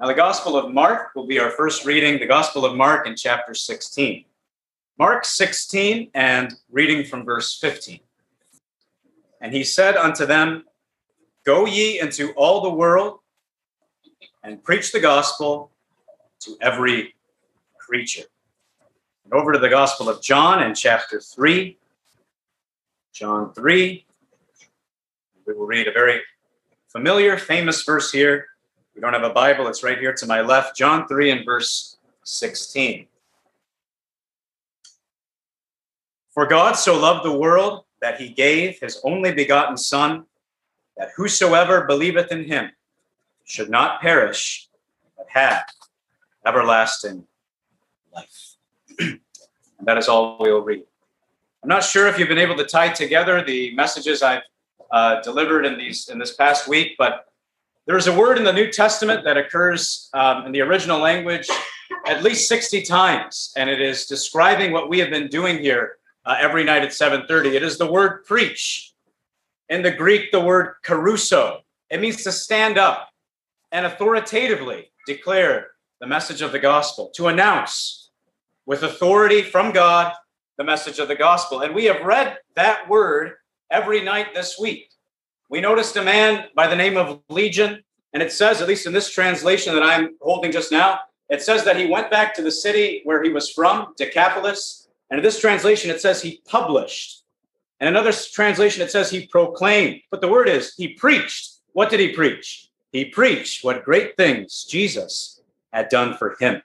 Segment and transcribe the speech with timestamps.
[0.00, 3.16] Now, the Gospel of Mark will be our first reading, the Gospel of Mark in
[3.16, 4.24] chapter 16.
[4.96, 7.98] Mark 16 and reading from verse 15.
[9.40, 10.66] And he said unto them,
[11.44, 13.18] Go ye into all the world
[14.44, 15.72] and preach the gospel
[16.40, 17.16] to every
[17.76, 18.26] creature.
[19.24, 21.76] And over to the Gospel of John in chapter 3.
[23.12, 24.06] John 3.
[25.44, 26.20] We will read a very
[26.86, 28.46] familiar, famous verse here
[28.98, 30.76] we don't have a Bible, it's right here to my left.
[30.76, 33.06] John 3 and verse 16.
[36.30, 40.26] For God so loved the world that he gave his only begotten Son,
[40.96, 42.72] that whosoever believeth in him
[43.44, 44.68] should not perish,
[45.16, 45.62] but have
[46.44, 47.24] everlasting
[48.12, 48.56] life.
[48.98, 49.20] and
[49.82, 50.82] that is all we'll read.
[51.62, 54.42] I'm not sure if you've been able to tie together the messages I've
[54.90, 57.27] uh, delivered in these in this past week, but
[57.88, 61.48] there's a word in the New Testament that occurs um, in the original language
[62.06, 66.36] at least 60 times, and it is describing what we have been doing here uh,
[66.38, 67.54] every night at 7:30.
[67.54, 68.92] It is the word preach.
[69.70, 71.60] In the Greek, the word kerusso.
[71.88, 73.08] It means to stand up
[73.72, 75.68] and authoritatively declare
[76.00, 78.10] the message of the gospel, to announce
[78.66, 80.12] with authority from God
[80.58, 81.62] the message of the gospel.
[81.62, 83.32] And we have read that word
[83.70, 84.90] every night this week.
[85.50, 87.82] We noticed a man by the name of Legion,
[88.12, 91.64] and it says, at least in this translation that I'm holding just now, it says
[91.64, 94.88] that he went back to the city where he was from, Decapolis.
[95.10, 97.22] And in this translation, it says he published.
[97.80, 100.00] And another translation, it says he proclaimed.
[100.10, 101.58] But the word is he preached.
[101.72, 102.68] What did he preach?
[102.92, 105.40] He preached what great things Jesus
[105.72, 106.62] had done for him.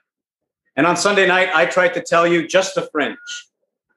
[0.76, 3.16] And on Sunday night, I tried to tell you just the fringe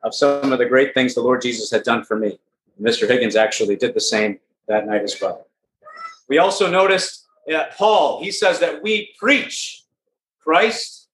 [0.03, 2.39] of some of the great things the Lord Jesus had done for me.
[2.79, 3.07] Mr.
[3.09, 5.47] Higgins actually did the same that night as well.
[6.29, 9.83] We also noticed uh, Paul, he says that we preach
[10.41, 11.07] Christ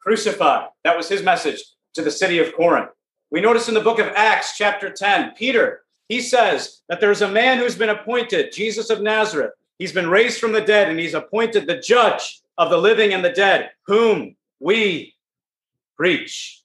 [0.00, 0.68] crucified.
[0.84, 1.62] That was his message
[1.94, 2.90] to the city of Corinth.
[3.30, 7.30] We notice in the book of Acts, chapter 10, Peter, he says that there's a
[7.30, 9.52] man who's been appointed, Jesus of Nazareth.
[9.78, 13.24] He's been raised from the dead and he's appointed the judge of the living and
[13.24, 15.14] the dead, whom we
[15.96, 16.62] preach.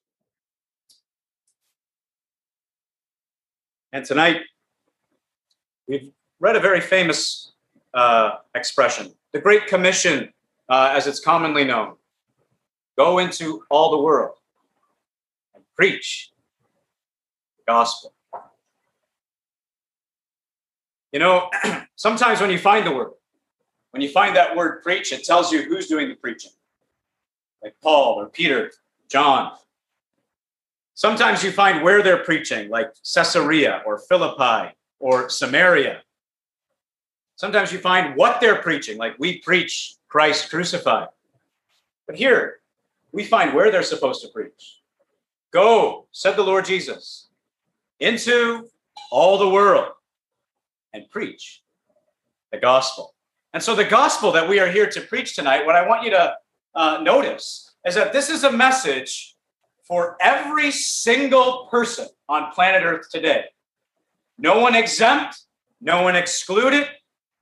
[3.94, 4.42] And tonight,
[5.88, 6.12] we've
[6.46, 7.54] read a very famous
[7.96, 10.32] uh, expression, the Great Commission,
[10.70, 11.96] uh, as it's commonly known.
[12.96, 14.36] Go into all the world
[15.56, 16.32] and preach
[17.58, 18.14] the gospel.
[21.12, 21.50] You know,
[21.96, 23.14] sometimes when you find the word,
[23.90, 26.52] when you find that word preach, it tells you who's doing the preaching,
[27.64, 28.72] like Paul or Peter,
[29.10, 29.54] John.
[30.94, 36.04] Sometimes you find where they're preaching, like Caesarea or Philippi or Samaria.
[37.35, 41.09] Sometimes you find what they're preaching, like we preach Christ crucified.
[42.07, 42.59] But here,
[43.12, 44.81] we find where they're supposed to preach.
[45.51, 47.28] Go, said the Lord Jesus,
[48.00, 48.69] into
[49.12, 49.90] all the world
[50.94, 51.62] and preach
[52.51, 53.13] the gospel.
[53.53, 56.12] And so, the gospel that we are here to preach tonight, what I want you
[56.12, 56.35] to
[56.73, 59.35] uh, notice is that this is a message
[59.88, 63.46] for every single person on planet Earth today.
[64.38, 65.38] No one exempt,
[65.79, 66.88] no one excluded,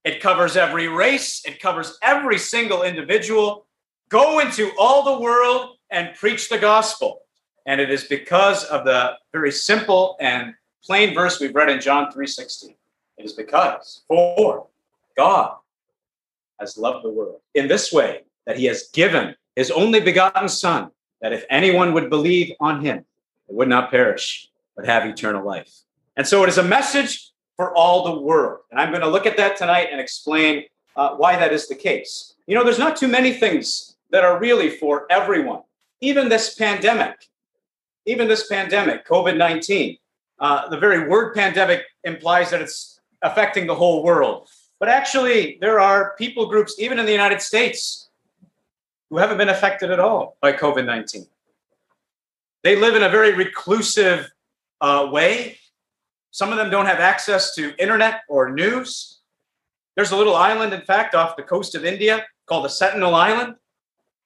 [0.03, 3.65] it covers every race, it covers every single individual.
[4.09, 7.21] Go into all the world and preach the gospel.
[7.65, 10.53] And it is because of the very simple and
[10.83, 12.75] plain verse we've read in John 3:16.
[13.17, 14.67] It is because for
[15.15, 15.55] God
[16.59, 20.91] has loved the world in this way that he has given his only begotten son
[21.21, 23.05] that if anyone would believe on him
[23.47, 25.71] it would not perish but have eternal life.
[26.17, 28.59] And so it is a message for all the world.
[28.71, 30.63] And I'm going to look at that tonight and explain
[30.95, 32.35] uh, why that is the case.
[32.47, 35.61] You know, there's not too many things that are really for everyone.
[36.01, 37.29] Even this pandemic,
[38.05, 39.97] even this pandemic, COVID 19,
[40.39, 44.49] uh, the very word pandemic implies that it's affecting the whole world.
[44.79, 48.09] But actually, there are people groups, even in the United States,
[49.09, 51.25] who haven't been affected at all by COVID 19.
[52.63, 54.31] They live in a very reclusive
[54.81, 55.57] uh, way.
[56.33, 59.19] Some of them don't have access to internet or news.
[59.95, 63.53] There's a little island, in fact, off the coast of India called the Sentinel Island.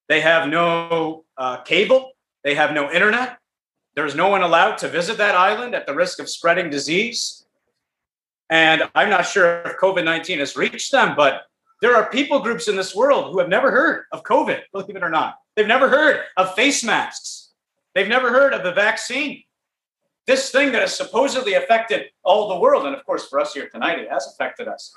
[0.08, 2.14] They have no uh, cable,
[2.46, 3.40] they have no internet.
[3.98, 7.46] There's no one allowed to visit that island at the risk of spreading disease.
[8.50, 11.42] And I'm not sure if COVID 19 has reached them, but
[11.82, 15.04] there are people groups in this world who have never heard of COVID, believe it
[15.04, 15.40] or not.
[15.58, 17.52] They've never heard of face masks,
[17.96, 19.44] they've never heard of the vaccine
[20.28, 23.70] this thing that has supposedly affected all the world, and of course for us here
[23.70, 24.94] tonight, it has affected us.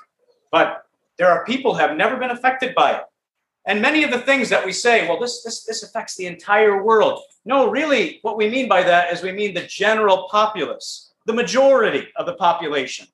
[0.51, 0.83] But
[1.17, 3.03] there are people who have never been affected by it.
[3.65, 6.83] And many of the things that we say, well, this, this, this affects the entire
[6.83, 7.21] world.
[7.45, 12.07] No, really, what we mean by that is we mean the general populace, the majority
[12.15, 13.07] of the population,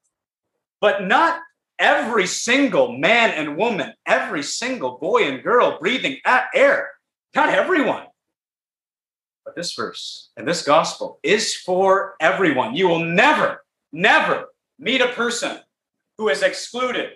[0.81, 1.41] but not
[1.79, 6.17] every single man and woman, every single boy and girl breathing
[6.55, 6.91] air,
[7.35, 8.05] not everyone.
[9.47, 12.75] But this verse and this gospel is for everyone.
[12.75, 13.63] You will never,
[13.93, 15.59] never meet a person
[16.17, 17.11] who is excluded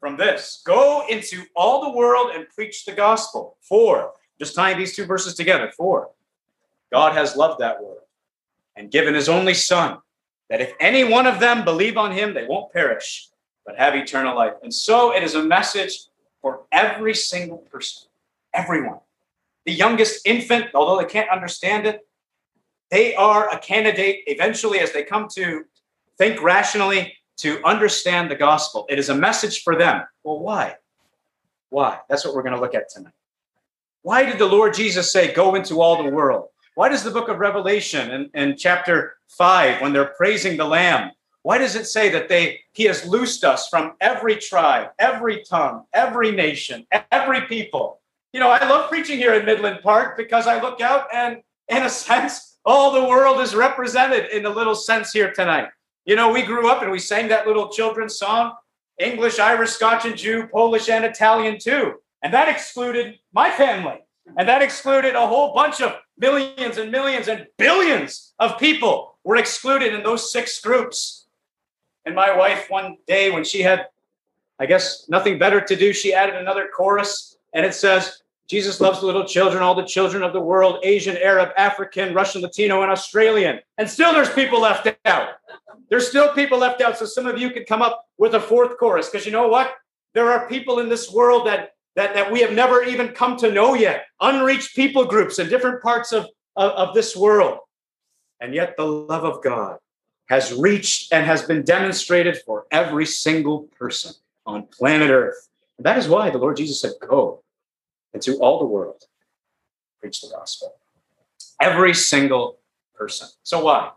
[0.00, 0.62] from this.
[0.66, 3.56] Go into all the world and preach the gospel.
[3.60, 4.10] For,
[4.40, 6.10] just tying these two verses together, for
[6.90, 8.00] God has loved that world
[8.74, 9.98] and given his only son
[10.50, 13.28] that if any one of them believe on him, they won't perish,
[13.64, 14.54] but have eternal life.
[14.64, 16.06] And so it is a message
[16.42, 18.08] for every single person,
[18.52, 18.98] everyone.
[19.66, 22.00] The youngest infant, although they can't understand it,
[22.90, 25.64] they are a candidate eventually as they come to
[26.18, 28.86] think rationally to understand the gospel.
[28.88, 30.04] It is a message for them.
[30.24, 30.76] Well, why?
[31.70, 31.98] Why?
[32.08, 33.12] That's what we're going to look at tonight.
[34.02, 36.48] Why did the Lord Jesus say, Go into all the world?
[36.76, 41.10] Why does the book of Revelation in, in chapter 5, when they're praising the Lamb,
[41.42, 45.84] why does it say that they he has loosed us from every tribe, every tongue,
[45.92, 48.00] every nation, every people?
[48.32, 51.38] You know, I love preaching here in Midland Park because I look out and
[51.68, 55.68] in a sense, all the world is represented in a little sense here tonight.
[56.04, 58.52] You know, we grew up and we sang that little children's song
[58.98, 61.96] English, Irish, Scotch, and Jew, Polish, and Italian too.
[62.22, 64.00] And that excluded my family.
[64.36, 69.36] And that excluded a whole bunch of millions and millions and billions of people were
[69.36, 71.26] excluded in those six groups.
[72.04, 73.86] And my wife, one day when she had,
[74.58, 77.35] I guess, nothing better to do, she added another chorus.
[77.56, 81.48] And it says, Jesus loves little children, all the children of the world, Asian, Arab,
[81.56, 83.60] African, Russian, Latino, and Australian.
[83.78, 85.30] And still there's people left out.
[85.88, 86.98] There's still people left out.
[86.98, 89.74] So some of you could come up with a fourth chorus because you know what?
[90.12, 93.50] There are people in this world that, that, that we have never even come to
[93.50, 96.26] know yet, unreached people groups in different parts of,
[96.56, 97.60] of, of this world.
[98.38, 99.78] And yet the love of God
[100.26, 104.12] has reached and has been demonstrated for every single person
[104.44, 105.48] on planet Earth.
[105.78, 107.42] And that is why the Lord Jesus said, Go
[108.16, 109.02] into all the world,
[110.00, 110.74] preach the gospel.
[111.60, 112.58] Every single
[112.94, 113.28] person.
[113.42, 113.90] So why?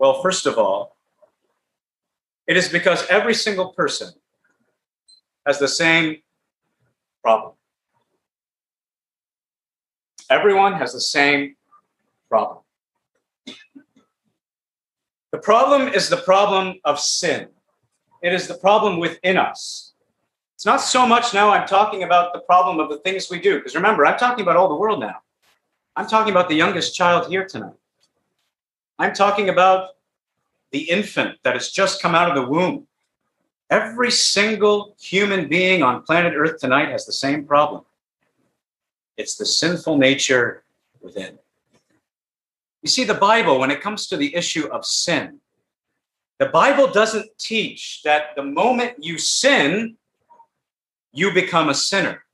[0.00, 0.96] Well, first of all,
[2.48, 4.10] it is because every single person
[5.46, 6.16] has the same
[7.22, 7.52] problem.
[10.28, 11.54] Everyone has the same
[12.28, 12.64] problem.
[15.30, 17.48] The problem is the problem of sin.
[18.22, 19.89] It is the problem within us.
[20.60, 23.56] It's not so much now I'm talking about the problem of the things we do,
[23.56, 25.22] because remember, I'm talking about all the world now.
[25.96, 27.78] I'm talking about the youngest child here tonight.
[28.98, 29.92] I'm talking about
[30.70, 32.86] the infant that has just come out of the womb.
[33.70, 37.86] Every single human being on planet Earth tonight has the same problem
[39.16, 40.62] it's the sinful nature
[41.00, 41.38] within.
[42.82, 45.40] You see, the Bible, when it comes to the issue of sin,
[46.38, 49.96] the Bible doesn't teach that the moment you sin,
[51.12, 52.24] you become a sinner.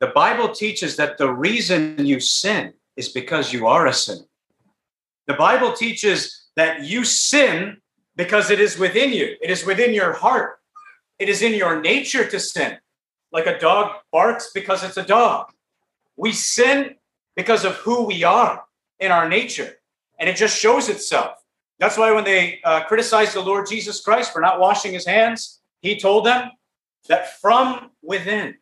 [0.00, 4.26] The Bible teaches that the reason you sin is because you are a sinner.
[5.26, 7.78] The Bible teaches that you sin
[8.16, 10.58] because it is within you, it is within your heart,
[11.18, 12.78] it is in your nature to sin.
[13.30, 15.52] Like a dog barks because it's a dog.
[16.16, 16.96] We sin
[17.36, 18.64] because of who we are
[18.98, 19.74] in our nature,
[20.18, 21.36] and it just shows itself.
[21.78, 25.60] That's why when they uh, criticized the Lord Jesus Christ for not washing his hands,
[25.80, 26.50] he told them,
[27.06, 28.56] that from within,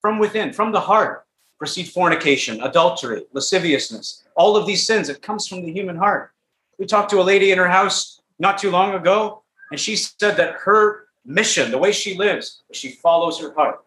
[0.00, 1.26] from within, from the heart,
[1.58, 5.08] proceed fornication, adultery, lasciviousness, all of these sins.
[5.08, 6.32] It comes from the human heart.
[6.78, 10.36] We talked to a lady in her house not too long ago, and she said
[10.36, 13.84] that her mission, the way she lives, she follows her heart.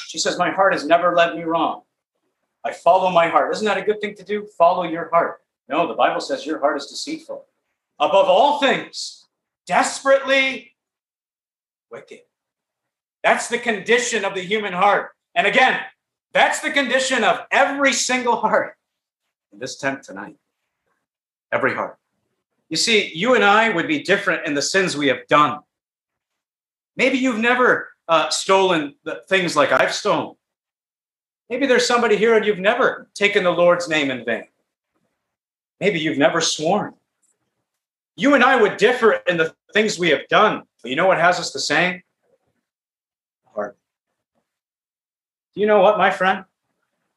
[0.00, 1.82] She says, My heart has never led me wrong.
[2.64, 3.54] I follow my heart.
[3.54, 4.46] Isn't that a good thing to do?
[4.58, 5.40] Follow your heart.
[5.68, 7.44] No, the Bible says your heart is deceitful.
[7.98, 9.26] Above all things,
[9.66, 10.67] desperately
[11.90, 12.20] wicked.
[13.22, 15.10] That's the condition of the human heart.
[15.34, 15.80] And again,
[16.32, 18.76] that's the condition of every single heart
[19.52, 20.36] in this tent tonight.
[21.52, 21.98] Every heart.
[22.68, 25.60] You see, you and I would be different in the sins we have done.
[26.96, 28.94] Maybe you've never uh, stolen
[29.28, 30.34] things like I've stolen.
[31.48, 34.44] Maybe there's somebody here and you've never taken the Lord's name in vain.
[35.80, 36.94] Maybe you've never sworn.
[38.16, 40.62] You and I would differ in the things we have done.
[40.84, 42.02] You know what has us the same?
[43.54, 43.76] Heart.
[45.54, 46.44] Do you know what, my friend?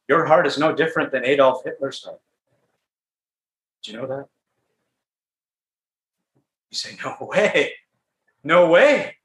[0.07, 2.19] Your heart is no different than Adolf Hitler's heart.
[3.83, 4.25] Do you know that?
[6.69, 7.73] You say, no way.
[8.43, 9.17] No way.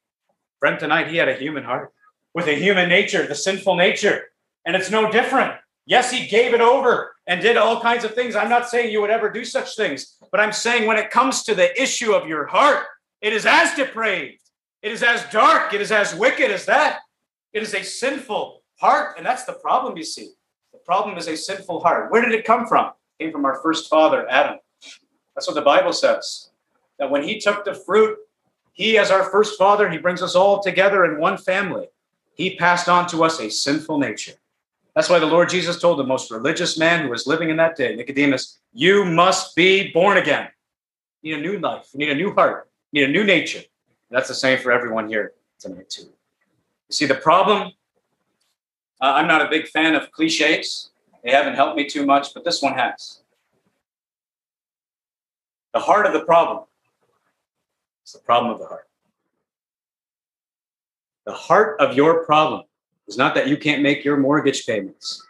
[0.58, 1.92] Friend, tonight he had a human heart.
[2.36, 4.24] with a human nature, the sinful nature.
[4.66, 5.54] And it's no different.
[5.86, 8.36] Yes, he gave it over and did all kinds of things.
[8.36, 11.44] I'm not saying you would ever do such things, but I'm saying when it comes
[11.44, 12.84] to the issue of your heart,
[13.26, 14.40] it is as depraved,
[14.82, 17.00] it is as dark, it is as wicked as that.
[17.52, 19.16] It is a sinful heart.
[19.16, 20.28] And that's the problem, you see.
[20.72, 22.12] The problem is a sinful heart.
[22.12, 22.92] Where did it come from?
[23.18, 24.58] It came from our first father, Adam.
[25.34, 26.50] That's what the Bible says.
[27.00, 28.16] That when he took the fruit,
[28.74, 31.88] he, as our first father, he brings us all together in one family.
[32.34, 34.34] He passed on to us a sinful nature.
[34.94, 37.74] That's why the Lord Jesus told the most religious man who was living in that
[37.74, 40.48] day, Nicodemus, you must be born again.
[41.22, 41.88] You need a new life.
[41.92, 42.70] You need a new heart.
[42.96, 43.60] Need a new nature.
[44.10, 46.04] That's the same for everyone here tonight, too.
[46.04, 47.72] You see, the problem,
[49.02, 50.88] uh, I'm not a big fan of cliches.
[51.22, 53.20] They haven't helped me too much, but this one has.
[55.74, 56.64] The heart of the problem
[58.06, 58.88] is the problem of the heart.
[61.26, 62.62] The heart of your problem
[63.08, 65.22] is not that you can't make your mortgage payments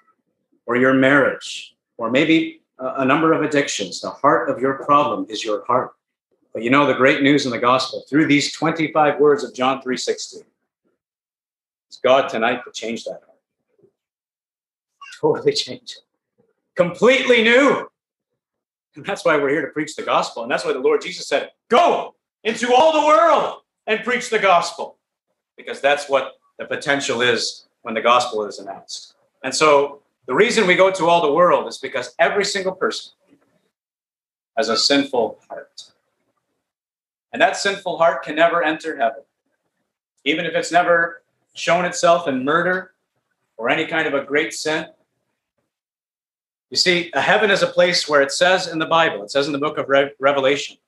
[0.67, 4.01] or your marriage or maybe a, number of addictions.
[4.01, 5.96] The heart of your problem is your heart.
[6.57, 9.83] But you know the great news in the gospel through these 25 words of John
[9.83, 10.43] 3:16.
[11.87, 13.91] It's God tonight to change that heart.
[15.21, 16.45] Totally change it.
[16.75, 17.87] Completely new.
[18.95, 20.45] And that's why we're here to preach the gospel.
[20.45, 24.39] And that's why the Lord Jesus said, Go into all the world and preach the
[24.39, 24.97] gospel.
[25.59, 29.13] Because that's what the potential is when the gospel is announced.
[29.45, 33.13] And so the reason we go to all the world is because every single person
[34.57, 35.93] has a sinful heart.
[37.37, 39.21] And that sinful heart can never enter heaven.
[40.25, 42.95] Even if it's never shown itself in murder
[43.59, 44.87] or any kind of a great sin,
[46.71, 49.49] you see, a heaven is a place where it says in the Bible, it says
[49.49, 50.79] in the book of Re- Revelation,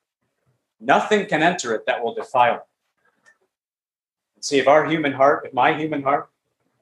[0.80, 2.62] nothing can enter it that will defile it.
[4.40, 6.30] See, if our human heart, if my human heart,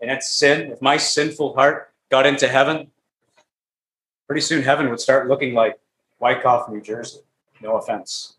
[0.00, 2.92] and its sin, if my sinful heart got into heaven,
[4.28, 5.80] pretty soon heaven would start looking like
[6.20, 7.18] Wyckoff, New Jersey.
[7.60, 8.35] No offense.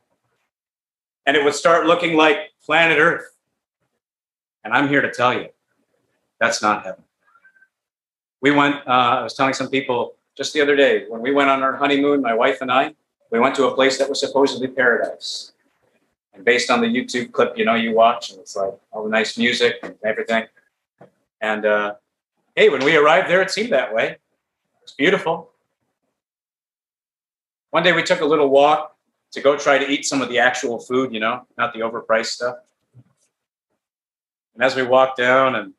[1.27, 3.35] And it would start looking like planet Earth.
[4.63, 5.49] And I'm here to tell you,
[6.39, 7.03] that's not heaven.
[8.41, 11.49] We went, uh, I was telling some people just the other day, when we went
[11.49, 12.95] on our honeymoon, my wife and I,
[13.31, 15.51] we went to a place that was supposedly paradise.
[16.33, 19.09] And based on the YouTube clip, you know, you watch, and it's like all the
[19.09, 20.45] nice music and everything.
[21.41, 21.95] And uh,
[22.55, 24.17] hey, when we arrived there, it seemed that way.
[24.83, 25.49] It's beautiful.
[27.71, 28.96] One day we took a little walk
[29.31, 32.27] to go try to eat some of the actual food, you know, not the overpriced
[32.27, 32.55] stuff.
[34.53, 35.73] And as we walked down and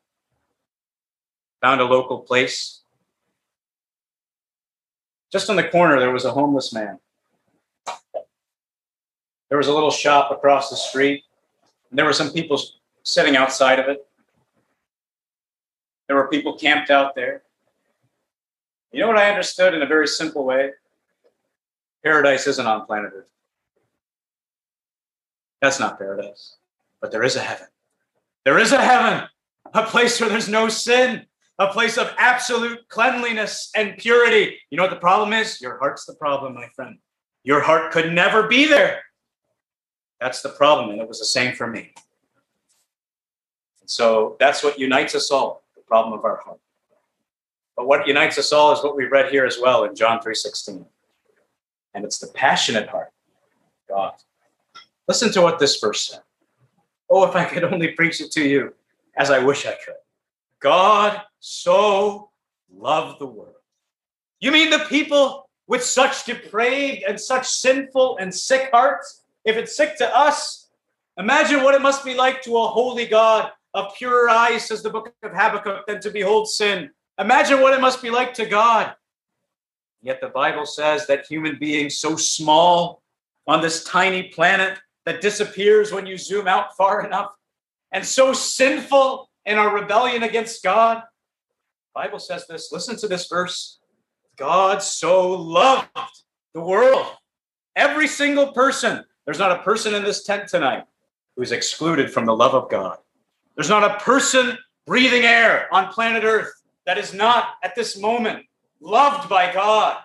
[1.61, 2.81] found a local place,
[5.31, 6.99] just on the corner, there was a homeless man.
[9.49, 11.23] There was a little shop across the street,
[11.89, 12.61] and there were some people
[13.03, 14.07] sitting outside of it.
[16.07, 17.43] There were people camped out there.
[18.91, 20.71] You know what I understood in a very simple way?
[22.03, 23.25] Paradise isn't on planet Earth.
[25.61, 26.55] That's not paradise,
[27.01, 27.67] but there is a heaven.
[28.45, 29.27] There is a heaven,
[29.73, 31.25] a place where there's no sin,
[31.59, 34.57] a place of absolute cleanliness and purity.
[34.69, 35.59] You know what the problem is?
[35.59, 36.97] Your heart's the problem, my friend.
[37.43, 39.03] Your heart could never be there.
[40.19, 41.93] That's the problem, and it was the same for me.
[43.81, 46.59] And so that's what unites us all, the problem of our heart.
[47.75, 50.85] But what unites us all is what we read here as well in John 3:16.
[51.93, 53.11] And it's the passionate heart.
[53.87, 54.13] God.
[55.09, 56.21] Listen to what this verse said.
[57.09, 58.75] Oh, if I could only preach it to you
[59.17, 59.95] as I wish I could.
[60.59, 62.29] God so
[62.71, 63.55] loved the world.
[64.39, 69.23] You mean the people with such depraved and such sinful and sick hearts?
[69.45, 70.67] If it's sick to us,
[71.17, 74.91] imagine what it must be like to a holy God of purer eyes, says the
[74.91, 76.91] book of Habakkuk, than to behold sin.
[77.17, 78.93] Imagine what it must be like to God.
[80.03, 83.01] Yet the Bible says that human beings so small
[83.47, 84.77] on this tiny planet
[85.09, 87.31] that disappears when you zoom out far enough,
[87.91, 91.01] and so sinful in our rebellion against God,
[91.95, 92.71] Bible says this.
[92.71, 93.79] Listen to this verse.
[94.37, 95.87] God so loved
[96.53, 97.07] the world.
[97.75, 99.03] Every single person.
[99.25, 100.83] There's not a person in this tent tonight
[101.35, 102.99] who's excluded from the love of God.
[103.55, 106.53] There's not a person breathing air on planet Earth
[106.85, 108.45] that is not at this moment
[108.79, 109.97] loved by God.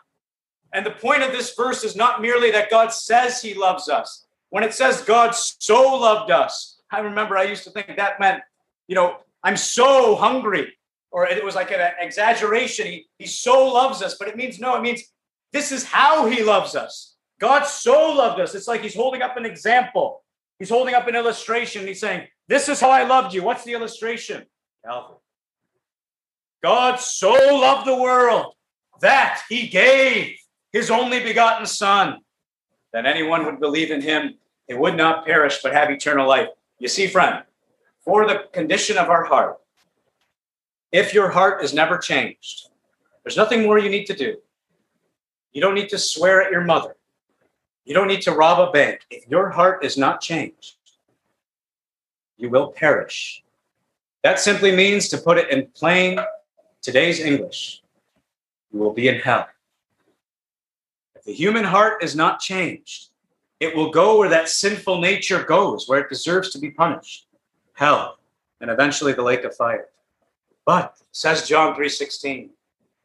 [0.72, 4.23] And the point of this verse is not merely that God says he loves us.
[4.54, 8.40] When it says God so loved us, I remember I used to think that meant,
[8.86, 10.72] you know, I'm so hungry
[11.10, 12.86] or it was like an exaggeration.
[12.86, 15.02] He, he so loves us, but it means no, it means
[15.52, 17.16] this is how he loves us.
[17.40, 18.54] God so loved us.
[18.54, 20.22] It's like he's holding up an example.
[20.60, 21.84] He's holding up an illustration.
[21.84, 23.42] He's saying, This is how I loved you.
[23.42, 24.44] What's the illustration?
[24.86, 25.16] Calvary.
[26.62, 28.54] God so loved the world
[29.00, 30.36] that he gave
[30.72, 32.20] his only begotten Son,
[32.92, 34.34] that anyone would believe in him,
[34.68, 36.48] they would not perish but have eternal life.
[36.78, 37.42] You see, friend,
[38.00, 39.60] for the condition of our heart,
[40.92, 42.68] if your heart is never changed,
[43.22, 44.36] there's nothing more you need to do.
[45.52, 46.96] You don't need to swear at your mother.
[47.84, 49.00] You don't need to rob a bank.
[49.10, 50.76] If your heart is not changed,
[52.36, 53.42] you will perish.
[54.22, 56.18] That simply means, to put it in plain
[56.80, 57.82] today's English,
[58.72, 59.48] you will be in hell.
[61.14, 63.10] If the human heart is not changed,
[63.60, 67.26] it will go where that sinful nature goes, where it deserves to be punished
[67.74, 68.18] hell,
[68.60, 69.88] and eventually the lake of fire.
[70.64, 72.50] But, says John 3.16,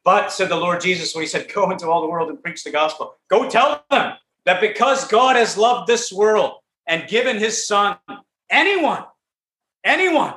[0.04, 2.64] but, said the Lord Jesus when he said, Go into all the world and preach
[2.64, 3.16] the gospel.
[3.28, 4.14] Go tell them
[4.46, 6.54] that because God has loved this world
[6.86, 7.96] and given his son,
[8.48, 9.04] anyone,
[9.84, 10.34] anyone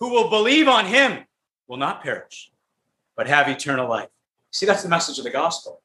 [0.00, 1.24] who will believe on him
[1.68, 2.50] will not perish,
[3.16, 4.08] but have eternal life.
[4.52, 5.82] See, that's the message of the gospel.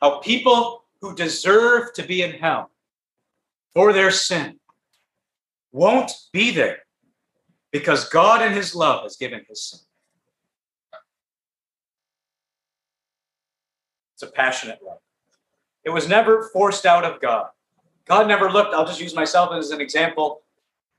[0.00, 2.70] How people who deserve to be in hell
[3.74, 4.58] for their sin
[5.72, 6.80] won't be there
[7.70, 9.80] because God in his love has given his son.
[14.14, 14.98] It's a passionate love.
[15.84, 17.46] It was never forced out of God.
[18.04, 20.42] God never looked, I'll just use myself as an example.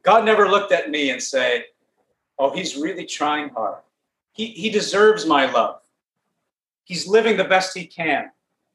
[0.03, 1.65] God never looked at me and say,
[2.39, 3.77] Oh, he's really trying hard.
[4.31, 5.81] He, he deserves my love.
[6.83, 8.31] He's living the best he can.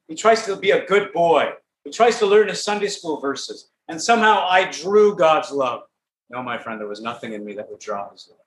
[0.06, 1.52] He tries to be a good boy.
[1.84, 3.68] He tries to learn his Sunday school verses.
[3.88, 5.82] And somehow I drew God's love.
[6.30, 8.38] No, my friend, there was nothing in me that would draw his love.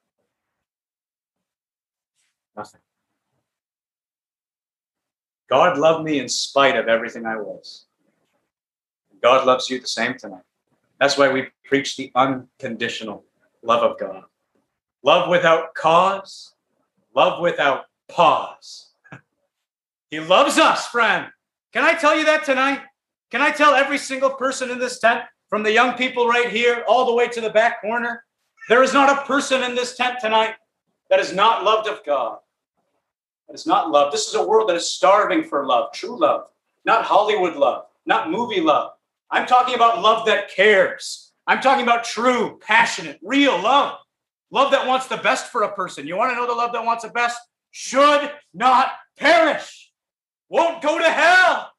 [2.56, 2.82] Nothing.
[5.50, 7.86] God loved me in spite of everything I was.
[9.22, 10.44] God loves you the same tonight.
[11.00, 13.26] That's why we preach the unconditional
[13.64, 14.24] love of God.
[15.04, 16.54] Love without cause,
[17.16, 18.92] love without pause.
[20.12, 21.28] he loves us, friend.
[21.74, 22.82] Can I tell you that tonight?
[23.32, 26.84] Can I tell every single person in this tent, from the young people right here
[26.88, 28.24] all the way to the back corner?
[28.70, 30.56] There is not a person in this tent tonight
[31.12, 32.40] that is not loved of God
[33.52, 34.14] that is not love.
[34.14, 36.48] This is a world that is starving for love, true love,
[36.86, 38.94] not Hollywood love, not movie love.
[39.30, 41.34] I'm talking about love that cares.
[41.46, 44.00] I'm talking about true, passionate, real love.
[44.52, 46.08] Love that wants the best for a person.
[46.08, 47.38] You want to know the love that wants the best?
[47.72, 49.92] Should not perish.
[50.48, 51.72] Won't go to hell.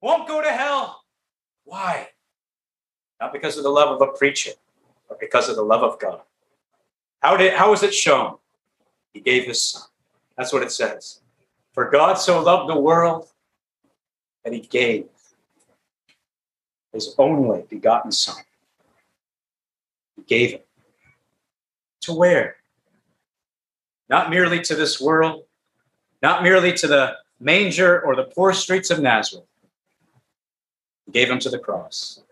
[0.00, 1.02] Won't go to hell.
[1.64, 2.08] Why?
[3.20, 4.52] Not because of the love of a preacher,
[5.08, 6.20] but because of the love of God.
[7.20, 8.36] How did how was it shown?
[9.12, 9.82] He gave his son.
[10.36, 11.20] That's what it says.
[11.72, 13.28] For God so loved the world
[14.44, 15.06] that he gave
[16.96, 18.42] his only begotten Son.
[20.16, 20.66] He gave it.
[22.02, 22.56] To where?
[24.08, 25.44] Not merely to this world,
[26.22, 29.44] not merely to the manger or the poor streets of Nazareth.
[31.04, 32.22] He gave him to the cross.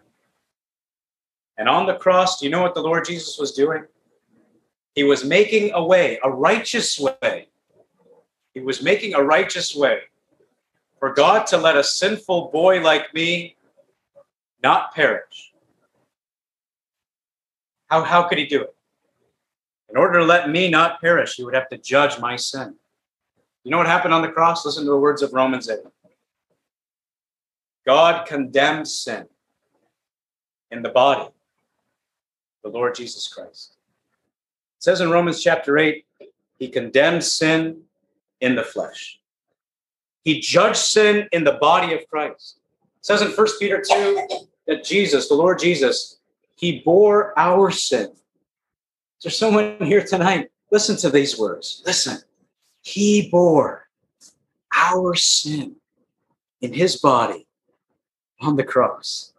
[1.56, 3.84] And on the cross, do you know what the Lord Jesus was doing?
[4.94, 7.48] He was making a way, a righteous way,
[8.52, 9.98] he was making a righteous way
[11.00, 13.56] for God to let a sinful boy like me
[14.62, 15.52] not perish.
[17.88, 18.74] How, how could he do it?
[19.90, 22.76] In order to let me not perish, he would have to judge my sin.
[23.64, 24.64] You know what happened on the cross?
[24.64, 25.78] Listen to the words of Romans 8.
[27.86, 29.26] God condemns sin
[30.70, 31.28] in the body,
[32.64, 33.77] the Lord Jesus Christ.
[34.79, 36.05] It says in Romans chapter 8,
[36.59, 37.83] he condemned sin
[38.40, 39.20] in the flesh.
[40.22, 42.59] He judged sin in the body of Christ.
[42.98, 44.27] It says in 1 Peter 2
[44.66, 46.18] that Jesus, the Lord Jesus,
[46.57, 48.11] he bore our sin.
[49.18, 50.50] Is there someone here tonight?
[50.70, 51.83] Listen to these words.
[51.87, 52.18] Listen.
[52.81, 53.88] He bore
[54.74, 55.77] our sin
[56.61, 57.46] in his body
[58.40, 59.33] on the cross.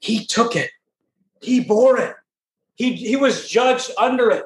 [0.00, 0.70] He took it.
[1.40, 2.16] He bore it.
[2.74, 4.44] He, he was judged under it.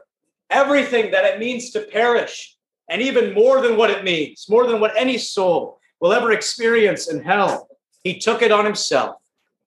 [0.51, 2.57] Everything that it means to perish,
[2.88, 7.09] and even more than what it means, more than what any soul will ever experience
[7.09, 7.69] in hell.
[8.03, 9.17] He took it on himself.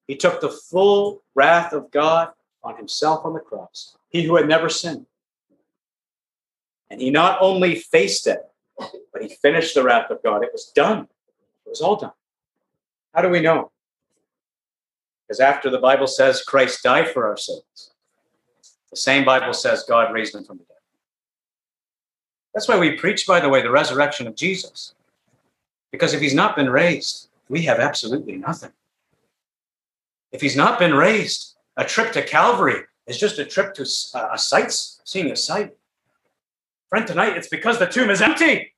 [0.07, 2.29] He took the full wrath of God
[2.63, 5.05] on himself on the cross, he who had never sinned.
[6.89, 8.41] And he not only faced it,
[8.77, 10.43] but he finished the wrath of God.
[10.43, 11.07] It was done,
[11.65, 12.11] it was all done.
[13.13, 13.71] How do we know?
[15.27, 17.90] Because after the Bible says Christ died for our sins,
[18.91, 20.77] the same Bible says God raised him from the dead.
[22.53, 24.93] That's why we preach, by the way, the resurrection of Jesus.
[25.91, 28.71] Because if he's not been raised, we have absolutely nothing.
[30.31, 34.29] If he's not been raised, a trip to Calvary is just a trip to uh,
[34.33, 35.75] a sight, seeing a sight.
[36.89, 38.73] Friend, tonight it's because the tomb is empty.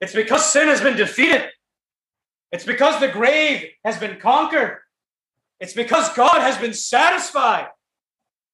[0.00, 1.48] It's because sin has been defeated.
[2.52, 4.78] It's because the grave has been conquered.
[5.60, 7.68] It's because God has been satisfied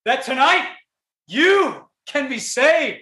[0.04, 0.68] that tonight
[1.26, 3.00] you can be saved.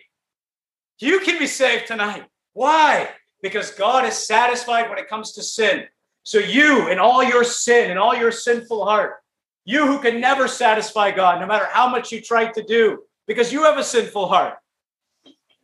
[1.01, 2.25] You can be saved tonight.
[2.53, 3.09] Why?
[3.43, 5.85] Because God is satisfied when it comes to sin.
[6.25, 9.17] So, you, in all your sin, and all your sinful heart,
[9.65, 13.53] you who can never satisfy God, no matter how much you try to do, because
[13.53, 14.55] you have a sinful heart,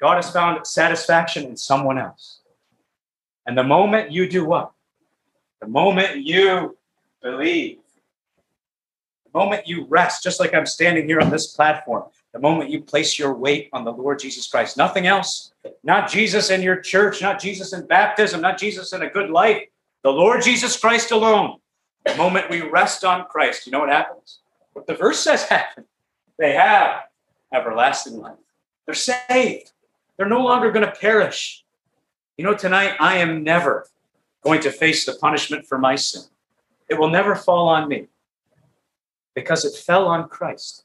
[0.01, 2.41] God has found satisfaction in someone else.
[3.47, 4.73] And the moment you do what?
[5.61, 6.77] The moment you
[7.23, 7.79] believe,
[9.39, 13.19] moment you rest, just like I'm standing here on this platform, the moment you place
[13.19, 15.53] your weight on the Lord Jesus Christ, nothing else,
[15.85, 19.63] not Jesus in your church, not Jesus in baptism, not Jesus in a good life,
[20.03, 21.59] the Lord Jesus Christ alone.
[22.05, 24.41] The moment we rest on Christ, you know what happens?
[24.73, 25.87] What the verse says happens.
[26.37, 27.03] They have
[27.53, 28.39] everlasting life.
[28.87, 29.73] They're saved.
[30.17, 31.65] They're no longer going to perish.
[32.37, 33.87] You know, tonight I am never
[34.43, 36.23] going to face the punishment for my sin.
[36.89, 38.09] It will never fall on me
[39.39, 40.85] because it fell on Christ.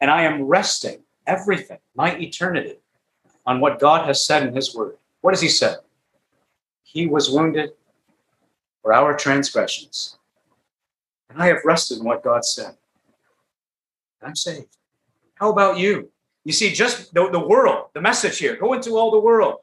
[0.00, 2.78] And I am resting everything, my eternity,
[3.44, 4.96] on what God has said in His Word.
[5.20, 5.76] What has He said?
[6.82, 7.72] He was wounded
[8.80, 10.16] for our transgressions.
[11.28, 12.74] And I have rested in what God said.
[14.22, 14.76] I'm saved.
[15.34, 16.10] How about you?
[16.44, 19.56] You see, just the, the world, the message here, go into all the world,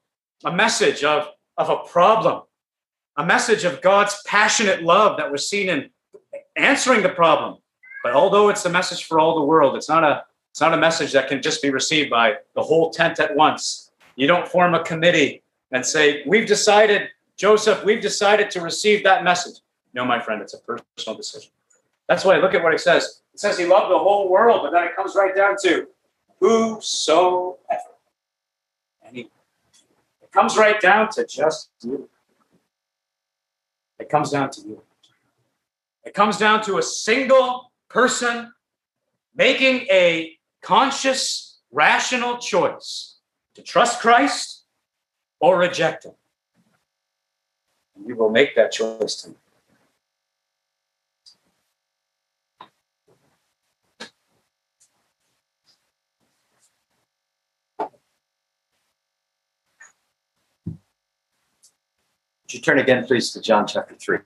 [0.46, 2.44] a message of, of a problem,
[3.18, 5.90] a message of God's passionate love that we're seen in
[6.56, 7.58] answering the problem.
[8.04, 10.78] But although it's a message for all the world, it's not a it's not a
[10.78, 13.92] message that can just be received by the whole tent at once.
[14.16, 19.24] You don't form a committee and say, "We've decided, Joseph, we've decided to receive that
[19.24, 19.62] message."
[19.94, 21.52] No, my friend, it's a personal decision.
[22.08, 23.22] That's why I look at what it says.
[23.34, 25.88] It says he loved the whole world, but then it comes right down to
[26.40, 27.58] whosoever.
[29.04, 29.22] And he,
[30.22, 32.10] it comes right down to just you.
[34.00, 34.82] It comes down to you.
[36.04, 38.54] It comes down to a single person
[39.36, 43.18] making a conscious, rational choice
[43.56, 44.64] to trust Christ
[45.40, 46.14] or reject Him.
[47.96, 49.38] And you will make that choice tonight.
[62.50, 64.18] Would you turn again, please, to John chapter 3?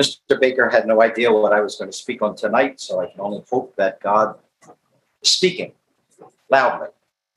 [0.00, 0.40] Mr.
[0.40, 3.20] Baker had no idea what I was going to speak on tonight, so I can
[3.20, 4.38] only hope that God
[5.22, 5.72] is speaking
[6.48, 6.88] loudly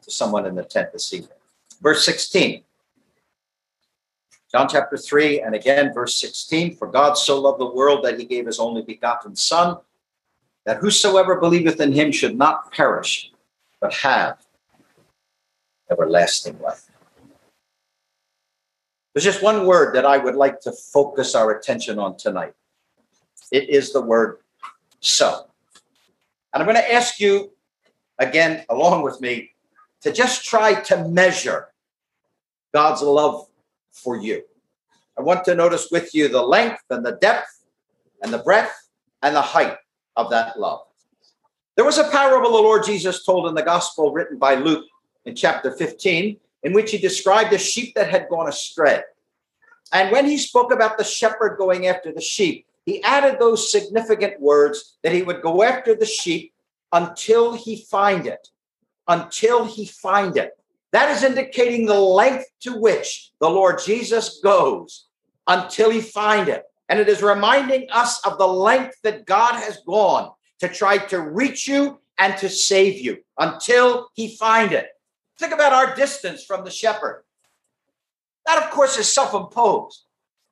[0.02, 1.38] to someone in the tent this evening.
[1.82, 2.64] Verse 16.
[4.50, 8.24] John chapter 3, and again, verse 16 For God so loved the world that he
[8.24, 9.78] gave his only begotten Son,
[10.66, 13.30] that whosoever believeth in him should not perish,
[13.82, 14.38] but have
[15.92, 16.90] everlasting life.
[19.14, 22.54] There's just one word that I would like to focus our attention on tonight.
[23.52, 24.40] It is the word
[25.00, 25.46] so.
[26.54, 27.52] And I'm going to ask you
[28.20, 29.52] again, along with me,
[30.02, 31.70] to just try to measure
[32.74, 33.48] God's love
[33.92, 34.44] for you.
[35.18, 37.66] I want to notice with you the length and the depth
[38.22, 38.90] and the breadth
[39.22, 39.78] and the height
[40.16, 40.82] of that love.
[41.76, 44.86] There was a parable the Lord Jesus told in the gospel written by Luke
[45.26, 49.02] in chapter 15, in which he described a sheep that had gone astray.
[49.92, 54.42] And when he spoke about the shepherd going after the sheep, he added those significant
[54.42, 56.54] words that he would go after the sheep
[56.92, 58.50] until he find it.
[59.08, 60.58] Until he find it.
[60.92, 65.08] That is indicating the length to which the Lord Jesus goes
[65.48, 66.64] until he find it.
[66.90, 71.20] And it is reminding us of the length that God has gone to try to
[71.20, 74.90] reach you and to save you until he find it.
[75.44, 77.26] Think about our distance from the shepherd.
[78.46, 80.06] That, of course, is self imposed.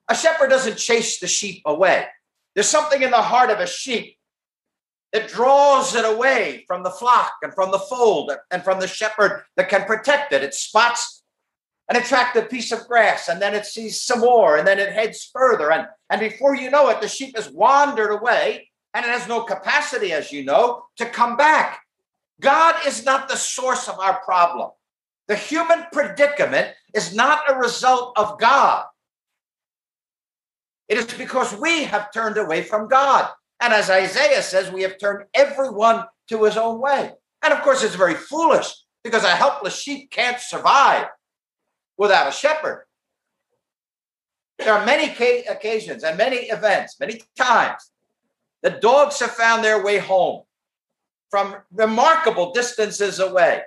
[0.09, 2.07] A shepherd doesn't chase the sheep away.
[2.55, 4.17] There's something in the heart of a sheep
[5.13, 9.45] that draws it away from the flock and from the fold and from the shepherd
[9.55, 10.43] that can protect it.
[10.43, 11.23] It spots
[11.87, 15.29] an attractive piece of grass and then it sees some more and then it heads
[15.31, 15.71] further.
[15.71, 19.43] And, and before you know it, the sheep has wandered away and it has no
[19.43, 21.79] capacity, as you know, to come back.
[22.41, 24.71] God is not the source of our problem.
[25.31, 28.83] The human predicament is not a result of God.
[30.89, 33.29] It is because we have turned away from God.
[33.61, 37.13] And as Isaiah says, we have turned everyone to his own way.
[37.41, 38.73] And of course, it's very foolish
[39.05, 41.07] because a helpless sheep can't survive
[41.97, 42.85] without a shepherd.
[44.59, 45.05] There are many
[45.45, 47.89] occasions and many events, many times
[48.63, 50.43] The dogs have found their way home
[51.29, 53.61] from remarkable distances away.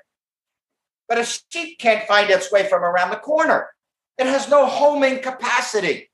[1.08, 3.68] But a sheep can't find its way from around the corner.
[4.18, 6.10] It has no homing capacity.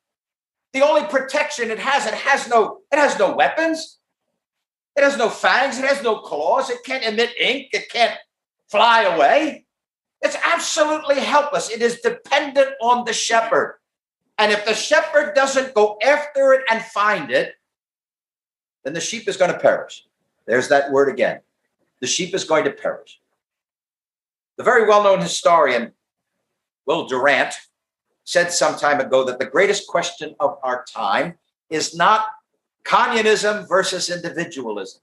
[0.72, 3.98] The only protection it has, it has no, it has no weapons.
[4.96, 5.78] It has no fangs.
[5.78, 6.70] It has no claws.
[6.70, 7.68] It can't emit ink.
[7.72, 8.18] It can't
[8.68, 9.64] fly away.
[10.22, 11.70] It's absolutely helpless.
[11.70, 13.78] It is dependent on the shepherd.
[14.38, 17.54] And if the shepherd doesn't go after it and find it,
[18.84, 20.06] then the sheep is going to perish.
[20.46, 21.40] There's that word again.
[22.00, 23.19] The sheep is going to perish.
[24.60, 25.92] The very well known historian,
[26.84, 27.54] Will Durant,
[28.24, 31.38] said some time ago that the greatest question of our time
[31.70, 32.26] is not
[32.84, 35.00] communism versus individualism.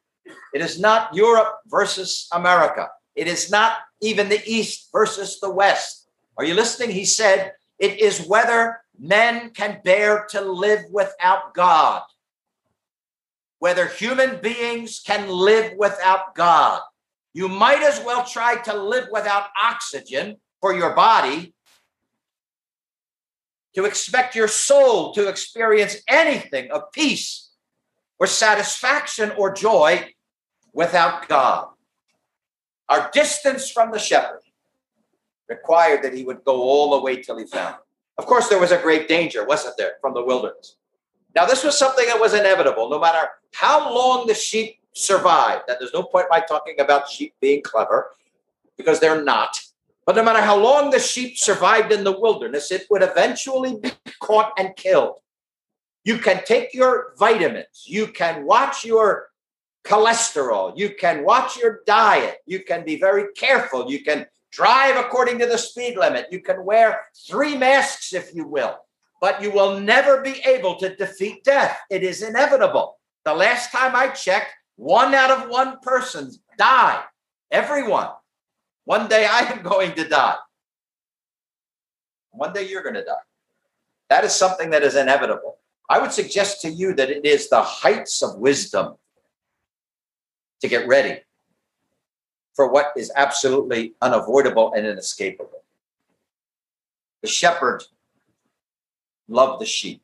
[0.54, 2.90] It is not Europe versus America.
[3.16, 6.08] It is not even the East versus the West.
[6.38, 6.92] Are you listening?
[6.92, 12.04] He said, it is whether men can bear to live without God,
[13.58, 16.84] whether human beings can live without God.
[17.38, 21.54] You might as well try to live without oxygen for your body
[23.76, 27.52] to expect your soul to experience anything of peace
[28.18, 30.16] or satisfaction or joy
[30.74, 31.68] without God.
[32.90, 34.42] Our distance from the shepherd
[35.48, 37.76] required that he would go all the way till he found.
[38.18, 40.78] Of course, there was a great danger, wasn't there, from the wilderness?
[41.36, 45.64] Now, this was something that was inevitable, no matter how long the sheep survived.
[45.68, 48.12] And there's no point by talking about sheep being clever
[48.78, 49.60] because they're not.
[50.06, 53.92] But no matter how long the sheep survived in the wilderness, it would eventually be
[54.22, 55.20] caught and killed.
[56.06, 59.28] You can take your vitamins, you can watch your
[59.84, 65.40] cholesterol, you can watch your diet, you can be very careful, you can drive according
[65.40, 68.78] to the speed limit, you can wear three masks if you will,
[69.20, 71.78] but you will never be able to defeat death.
[71.90, 72.98] It is inevitable.
[73.26, 77.04] The last time I checked, one out of one person die.
[77.52, 78.10] Everyone.
[78.86, 80.38] One day I am going to die.
[82.32, 83.14] One day you're going to die.
[84.10, 85.58] That is something that is inevitable.
[85.90, 88.96] I would suggest to you that it is the heights of wisdom
[90.62, 91.22] to get ready
[92.56, 95.64] for what is absolutely unavoidable and inescapable.
[97.22, 97.84] The shepherd
[99.28, 100.02] loved the sheep.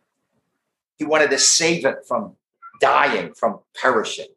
[0.97, 2.35] He wanted to save it from
[2.79, 4.27] dying, from perishing.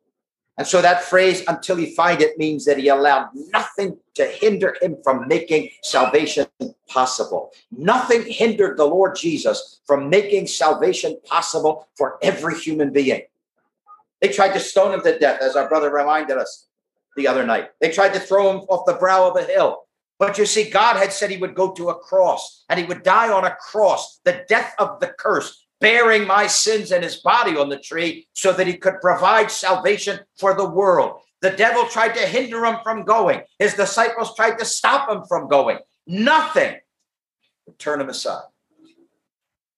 [0.58, 4.74] And so that phrase, until he find it, means that he allowed nothing to hinder
[4.80, 6.46] him from making salvation
[6.88, 7.52] possible.
[7.70, 13.22] Nothing hindered the Lord Jesus from making salvation possible for every human being.
[14.22, 16.66] They tried to stone him to death, as our brother reminded us
[17.16, 17.70] the other night.
[17.80, 19.82] They tried to throw him off the brow of a hill.
[20.18, 23.02] But you see, God had said he would go to a cross and he would
[23.02, 27.56] die on a cross, the death of the curse, bearing my sins in his body
[27.56, 31.20] on the tree so that he could provide salvation for the world.
[31.42, 33.42] The devil tried to hinder him from going.
[33.58, 35.78] His disciples tried to stop him from going.
[36.06, 36.76] Nothing
[37.66, 38.44] would turn him aside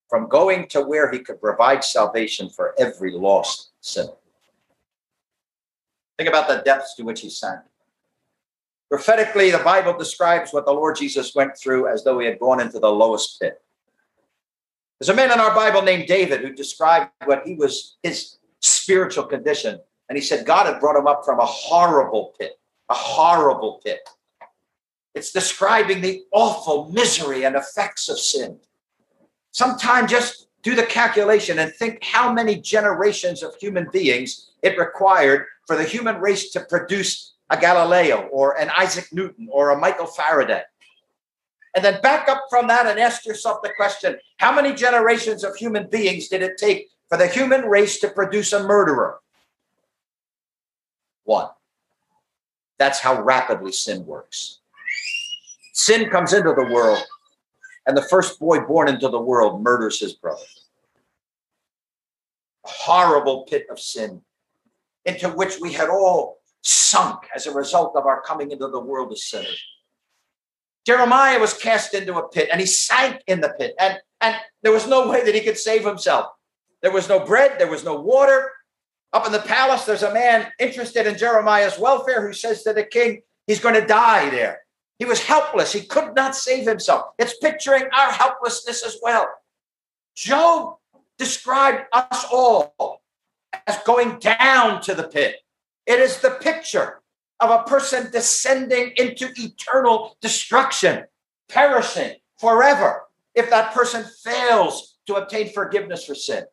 [0.09, 4.13] from going to where he could provide salvation for every lost sinner.
[6.17, 7.61] Think about the depths to which he sank.
[8.89, 12.61] Prophetically, the Bible describes what the Lord Jesus went through as though he had gone
[12.61, 13.63] into the lowest pit.
[14.99, 19.25] There's a man in our Bible named David who described what he was, his spiritual
[19.25, 19.79] condition.
[20.09, 22.59] And he said God had brought him up from a horrible pit,
[22.89, 24.01] a horrible pit.
[25.15, 28.59] It's describing the awful misery and effects of sin.
[29.53, 35.47] Sometimes just do the calculation and think how many generations of human beings it required
[35.67, 40.07] for the human race to produce a Galileo or an Isaac Newton or a Michael
[40.07, 40.63] Faraday.
[41.75, 45.55] And then back up from that and ask yourself the question how many generations of
[45.57, 49.21] human beings did it take for the human race to produce a murderer?
[51.25, 51.49] One.
[52.79, 54.61] That's how rapidly sin works.
[55.75, 57.03] Sin comes into the world,
[57.87, 60.43] and the first boy born into the world murders his brother.
[62.65, 64.23] A horrible pit of sin
[65.05, 69.13] into which we had all sunk as a result of our coming into the world
[69.13, 69.65] as sinners.
[70.89, 74.73] Jeremiah was cast into a pit and he sank in the pit, and, and there
[74.73, 76.29] was no way that he could save himself.
[76.81, 78.51] There was no bread, there was no water.
[79.13, 82.85] Up in the palace, there's a man interested in Jeremiah's welfare who says to the
[82.85, 84.61] king, he's going to die there.
[84.99, 85.75] He was helpless.
[85.75, 87.09] He could not save himself.
[87.19, 89.29] It's picturing our helplessness as well.
[90.17, 90.77] Job
[91.19, 93.03] described us all
[93.67, 95.37] as going down to the pit.
[95.85, 97.03] It is the picture
[97.41, 101.05] of a person descending into eternal destruction,
[101.49, 106.45] perishing forever if that person fails to obtain forgiveness for sin.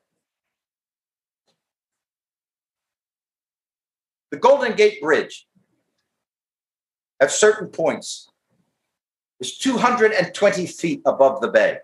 [4.32, 5.48] The Golden Gate Bridge,
[7.20, 8.30] at certain points,
[9.40, 11.78] is 220 feet above the bay.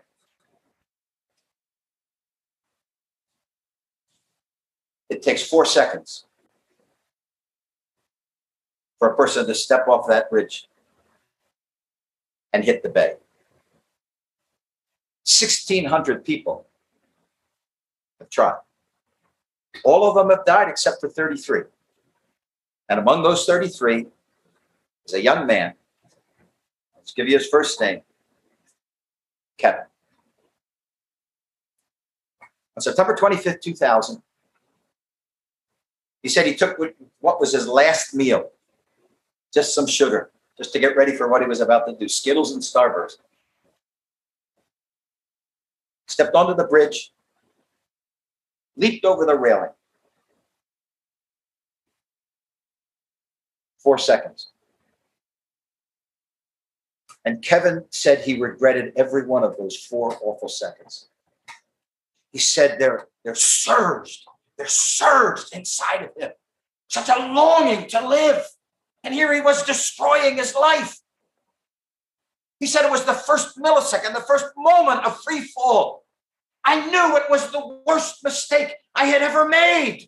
[5.10, 6.26] It takes four seconds
[9.02, 10.70] for a person to step off that bridge
[12.54, 13.16] and hit the bay.
[15.26, 16.68] 1,600 people
[18.20, 18.60] have tried.
[19.84, 21.62] All of them have died except for 33.
[22.90, 24.06] And among those 33
[25.08, 25.74] is a young man.
[26.96, 28.02] Let's give you his first name
[29.58, 29.86] Kevin.
[32.78, 34.22] On September 25th, 2000,
[36.22, 36.78] he said he took
[37.20, 38.52] what was his last meal,
[39.54, 42.54] just some sugar, just to get ready for what he was about to do Skittles
[42.54, 43.18] and Starburst.
[46.08, 47.12] Stepped onto the bridge,
[48.76, 49.70] leaped over the railing.
[53.80, 54.50] Four seconds.
[57.24, 61.08] And Kevin said he regretted every one of those four awful seconds.
[62.32, 64.26] He said there, there surged,
[64.58, 66.32] there surged inside of him
[66.92, 68.44] such a longing to live.
[69.04, 70.98] And here he was destroying his life.
[72.60, 76.04] He said it was the first millisecond, the first moment of free fall.
[76.64, 80.08] I knew it was the worst mistake I had ever made.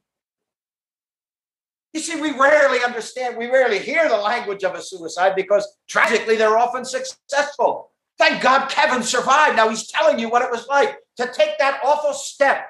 [1.94, 6.36] You see, we rarely understand, we rarely hear the language of a suicide because tragically
[6.36, 7.92] they're often successful.
[8.18, 9.56] Thank God Kevin survived.
[9.56, 12.68] Now he's telling you what it was like to take that awful step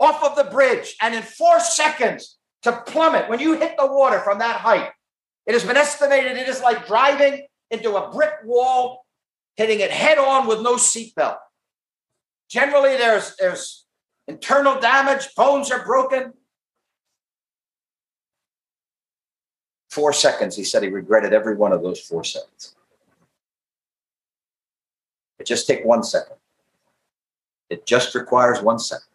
[0.00, 3.28] off of the bridge and in four seconds to plummet.
[3.28, 4.90] When you hit the water from that height,
[5.48, 9.04] it has been estimated it is like driving into a brick wall,
[9.56, 11.38] hitting it head on with no seatbelt.
[12.48, 13.84] Generally, there's, there's
[14.28, 16.34] internal damage, bones are broken,
[19.90, 22.74] Four seconds, he said he regretted every one of those four seconds.
[25.38, 26.36] It just take one second.
[27.70, 29.06] It just requires one second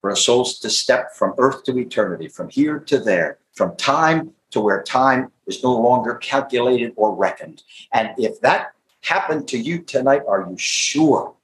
[0.00, 4.32] for a soul to step from earth to eternity, from here to there, from time
[4.52, 7.62] to where time is no longer calculated or reckoned.
[7.92, 11.34] And if that happened to you tonight, are you sure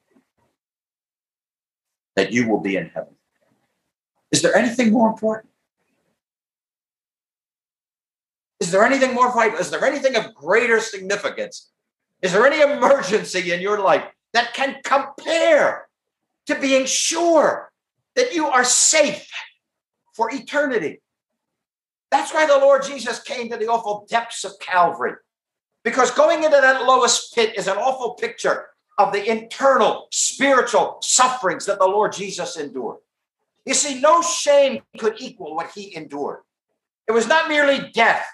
[2.16, 3.14] that you will be in heaven?
[4.31, 5.49] Is there anything more important?
[8.61, 9.59] Is there anything more vital?
[9.59, 11.71] Is there anything of greater significance?
[12.23, 15.88] Is there any emergency in your life that can compare
[16.47, 17.71] to being sure
[18.16, 19.31] that you are safe
[20.14, 21.01] for eternity?
[22.11, 25.12] That's why the Lord Jesus came to the awful depths of Calvary.
[25.85, 28.66] Because going into that lowest pit is an awful picture
[28.99, 32.99] of the internal spiritual sufferings that the Lord Jesus endured.
[33.64, 36.40] You see, no shame could equal what he endured.
[37.07, 38.27] It was not merely death,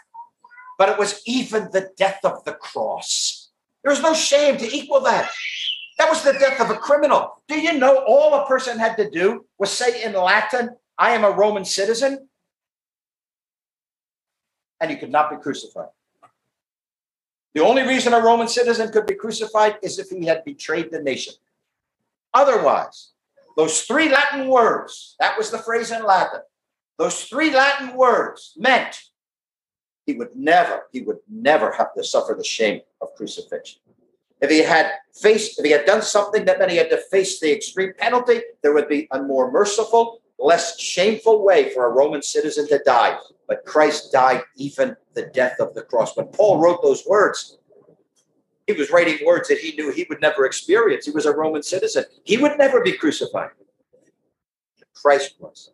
[0.79, 3.51] but it was even the death of the cross.
[3.83, 5.31] There was no shame to equal that.
[5.99, 7.43] That was the death of a criminal.
[7.47, 11.25] Do you know all a person had to do was say in Latin, I am
[11.25, 12.29] a Roman citizen?
[14.85, 15.89] And he could not be crucified.
[17.55, 21.01] The only reason a Roman citizen could be crucified is if he had betrayed the
[21.01, 21.33] nation.
[22.35, 23.13] Otherwise,
[23.57, 26.43] those three Latin words, that was the phrase in Latin,
[26.99, 29.01] those three Latin words meant
[30.05, 33.81] he would never, he would never have to suffer the shame of crucifixion.
[34.43, 37.41] If he had faced, if he had done something that meant he had to face
[37.41, 42.23] the extreme penalty, there would be a more merciful, less shameful way for a Roman
[42.23, 43.19] citizen to die.
[43.49, 46.17] But Christ died even the death of the cross.
[46.17, 47.59] When Paul wrote those words,
[48.67, 51.05] he was writing words that he knew he would never experience.
[51.05, 52.05] He was a Roman citizen.
[52.25, 53.51] He would never be crucified.
[54.95, 55.71] Christ was.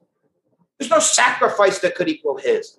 [0.79, 2.79] There's no sacrifice that could equal his.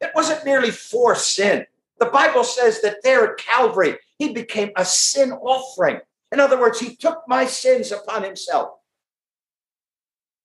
[0.00, 1.66] It wasn't merely for sin.
[1.98, 6.00] The Bible says that there at Calvary, he became a sin offering.
[6.30, 8.77] In other words, he took my sins upon himself.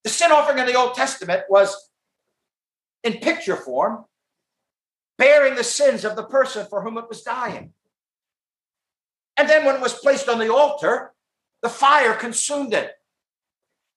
[0.04, 1.90] The sin offering in the Old Testament was
[3.02, 4.04] in picture form,
[5.18, 7.72] bearing the sins of the person for whom it was dying.
[9.36, 11.12] And then when it was placed on the altar,
[11.62, 12.92] the fire consumed it.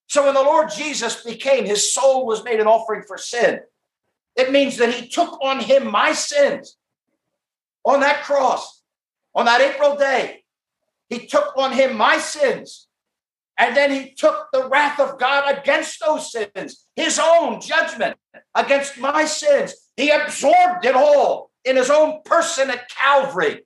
[0.07, 3.59] So when the Lord Jesus became, his soul was made an offering for sin.
[4.35, 6.77] It means that he took on him my sins
[7.83, 8.83] on that cross,
[9.35, 10.43] on that April day.
[11.09, 12.87] He took on him my sins.
[13.57, 18.17] And then he took the wrath of God against those sins, his own judgment
[18.53, 19.73] against my sins.
[19.95, 23.65] He absorbed it all in his own person at Calvary.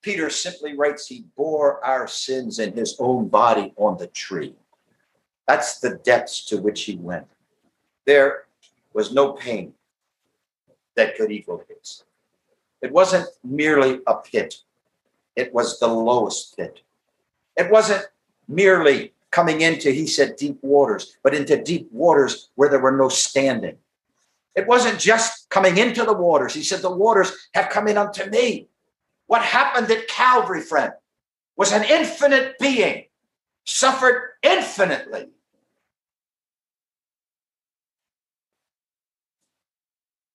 [0.00, 4.54] Peter simply writes, He bore our sins in his own body on the tree.
[5.46, 7.26] That's the depths to which he went.
[8.06, 8.44] There
[8.94, 9.74] was no pain.
[10.94, 12.04] that could equal his.
[12.80, 14.62] It wasn't merely a pit,
[15.34, 16.80] it was the lowest pit.
[17.56, 18.06] It wasn't
[18.48, 23.08] merely coming into, he said, deep waters, but into deep waters where there were no
[23.08, 23.76] standing.
[24.54, 26.54] It wasn't just coming into the waters.
[26.54, 28.68] He said, The waters have come in unto me.
[29.26, 30.94] What happened at Calvary, friend,
[31.56, 33.04] was an infinite being
[33.64, 35.28] suffered infinitely.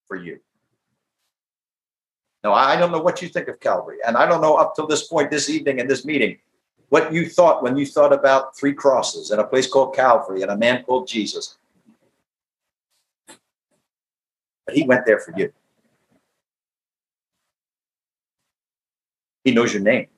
[0.06, 0.38] For you.
[2.44, 4.86] Now, I don't know what you think of Calvary, and I don't know up till
[4.86, 6.38] this point, this evening in this meeting,
[6.92, 10.50] what you thought when you thought about three crosses and a place called Calvary and
[10.50, 11.56] a man called Jesus.
[14.66, 15.54] But he went there for you.
[19.42, 20.08] He knows your name.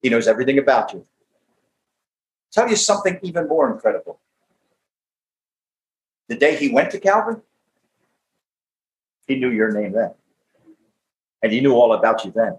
[0.00, 1.04] He knows everything about you.
[2.50, 4.20] Tell you something even more incredible.
[6.28, 7.42] The day he went to Calvary,
[9.26, 10.14] he knew your name then.
[11.42, 12.56] And he knew all about you then.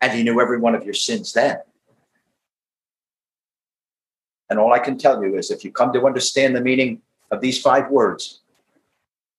[0.00, 1.58] And he knew every one of your sins then.
[4.48, 7.40] And all I can tell you is if you come to understand the meaning of
[7.40, 8.40] these five words,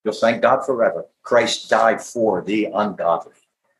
[0.03, 1.05] you'll thank God forever.
[1.23, 3.33] Christ died for the ungodly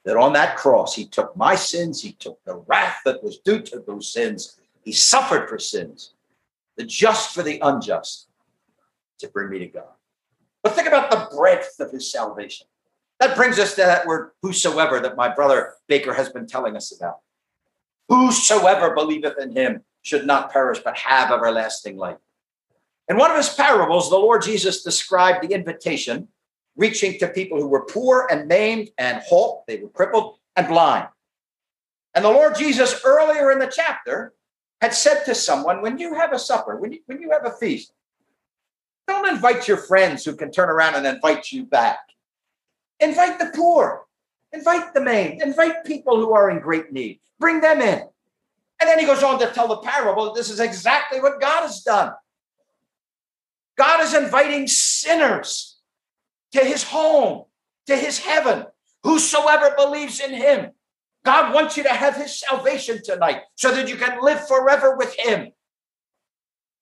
[0.08, 3.60] that on that cross, he took my sins, he took the wrath that was due
[3.60, 6.14] to those sins, he suffered for sins,
[6.78, 8.30] the just for the unjust,
[9.20, 9.92] to bring me to God.
[10.64, 12.68] But think about the breadth of his salvation.
[13.20, 16.96] That brings us to that word whosoever that my brother Baker has been telling us
[16.96, 17.20] about.
[18.10, 22.18] Whosoever believeth in him should not perish, but have everlasting life.
[23.10, 26.28] In one of his parables, the Lord Jesus described the invitation
[26.76, 31.08] reaching to people who were poor and maimed and halt, they were crippled and blind.
[32.14, 34.34] And the Lord Jesus, earlier in the chapter,
[34.82, 37.52] had said to someone, When you have a supper, when you, when you have a
[37.52, 37.92] feast,
[39.08, 42.00] don't invite your friends who can turn around and invite you back.
[43.00, 44.06] Invite the poor,
[44.52, 48.02] invite the maimed, invite people who are in great need, bring them in.
[48.80, 51.82] And then he goes on to tell the parable this is exactly what God has
[51.82, 52.14] done.
[53.78, 55.78] God is inviting sinners
[56.52, 57.46] to his home,
[57.88, 58.66] to his heaven.
[59.04, 60.72] Whosoever believes in him.
[61.24, 65.16] God wants you to have his salvation tonight so that you can live forever with
[65.18, 65.52] him.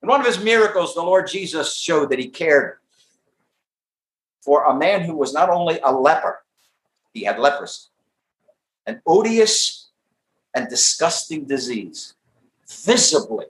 [0.01, 2.77] In one of his miracles, the Lord Jesus showed that he cared
[4.45, 6.43] for a man who was not only a leper,
[7.13, 7.87] he had leprosy,
[8.85, 9.89] an odious
[10.53, 12.13] and disgusting disease,
[12.69, 13.47] visibly,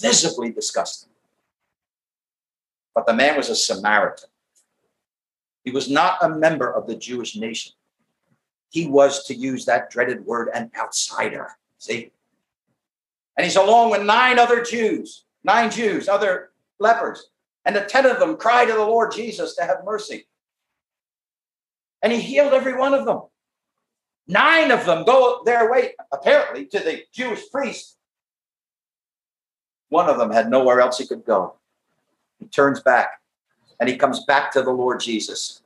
[0.00, 1.10] visibly disgusting.
[2.94, 4.30] But the man was a Samaritan.
[5.64, 7.72] He was not a member of the Jewish nation.
[8.70, 11.58] He was, to use that dreaded word, an outsider.
[11.78, 12.10] See?
[13.36, 17.28] And he's along with nine other Jews, nine Jews, other lepers.
[17.66, 20.26] And the 10 of them cry to the Lord Jesus to have mercy.
[22.00, 23.22] And he healed every one of them.
[24.28, 27.96] Nine of them go their way, apparently, to the Jewish priest.
[29.88, 31.54] One of them had nowhere else he could go.
[32.38, 33.20] He turns back
[33.80, 35.62] and he comes back to the Lord Jesus.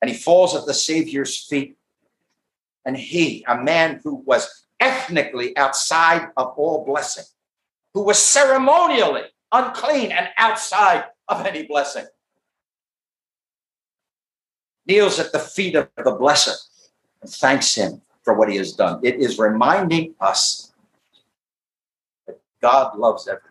[0.00, 1.76] And he falls at the Savior's feet.
[2.84, 7.24] And he, a man who was ethnically outside of all blessing,
[7.94, 9.22] who was ceremonially
[9.52, 12.06] unclean and outside of any blessing,
[14.86, 16.56] kneels at the feet of the blesser
[17.20, 19.00] and thanks him for what he has done.
[19.02, 20.72] It is reminding us
[22.26, 23.50] that God loves everyone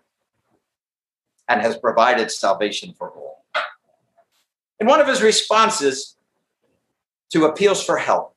[1.47, 3.45] and has provided salvation for all.
[4.80, 6.16] In one of his responses
[7.32, 8.36] to appeals for help,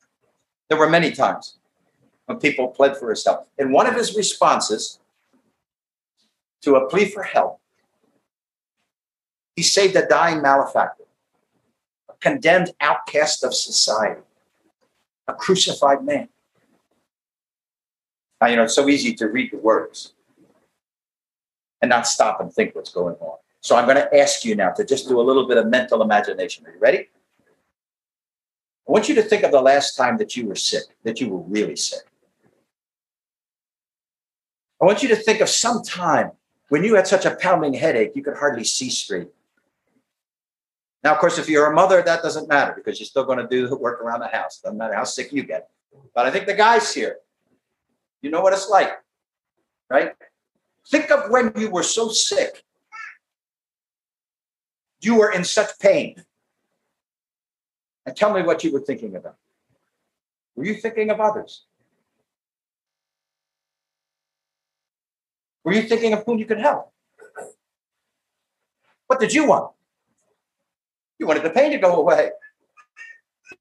[0.69, 1.57] there were many times
[2.27, 3.49] when people pled for his help.
[3.59, 4.99] In one of his responses
[6.65, 7.61] to a plea for help,
[9.57, 11.05] he saved a dying malefactor,
[12.09, 14.23] a condemned outcast of society,
[15.29, 16.29] a crucified man.
[18.41, 20.13] Now, you know, it's so easy to read the words
[21.81, 23.39] and not stop and think what's going on.
[23.61, 26.03] So I'm going to ask you now to just do a little bit of mental
[26.03, 26.67] imagination.
[26.67, 27.09] Are you ready?
[28.87, 31.29] I want you to think of the last time that you were sick, that you
[31.31, 32.03] were really sick.
[34.83, 36.33] I want you to think of some time
[36.75, 39.29] when you had such a pounding headache you could hardly see straight.
[41.05, 43.47] Now, of course, if you're a mother, that doesn't matter because you're still going to
[43.47, 44.59] do the work around the house.
[44.59, 45.69] Doesn't matter how sick you get.
[46.17, 47.19] But I think the guys here,
[48.23, 48.91] you know what it's like,
[49.89, 50.15] right?
[50.89, 52.65] Think of when you were so sick.
[55.01, 56.25] You were in such pain.
[58.05, 59.37] And tell me what you were thinking about.
[60.57, 61.67] Were you thinking of others?
[65.65, 66.93] Were you thinking of whom you could help?
[69.07, 69.73] What did you want?
[71.19, 72.31] You wanted the pain to go away.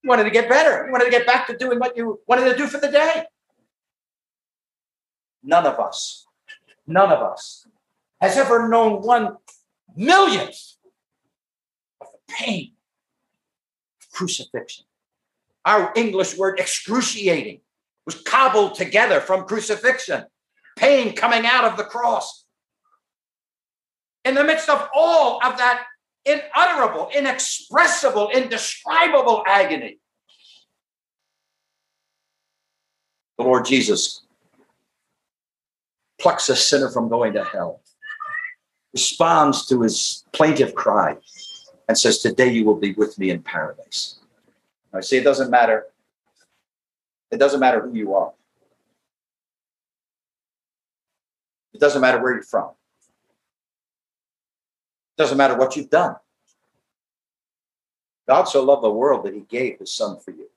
[0.01, 0.86] You wanted to get better.
[0.86, 3.26] You wanted to get back to doing what you wanted to do for the day.
[5.43, 6.26] None of us,
[6.88, 7.68] none of us
[8.22, 9.38] has ever known one
[9.95, 10.76] millionth
[11.99, 12.74] of the pain
[14.01, 14.86] of crucifixion.
[15.66, 17.62] Our English word excruciating
[18.06, 20.26] was cobbled together from crucifixion,
[20.78, 22.45] pain coming out of the cross.
[24.26, 25.86] In the midst of all of that
[26.26, 29.99] inutterable, inexpressible, indescribable agony,
[33.38, 34.21] the Lord Jesus
[36.19, 37.82] plucks a sinner from going to hell,
[38.93, 41.17] responds to his plaintive cry,
[41.89, 44.19] and says, Today you will be with me in paradise.
[44.93, 45.88] I see it doesn't matter.
[47.32, 48.32] It doesn't matter who you are.
[51.73, 52.70] It doesn't matter where you're from.
[55.18, 56.16] It doesn't matter what you've done.
[58.26, 60.50] God so loved the world that he gave his son for you.